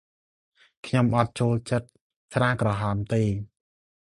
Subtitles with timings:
[0.85, 1.87] ខ្ញុំអត់ចូលចិត្ត
[2.33, 3.21] ស្រាក្រហមទេ។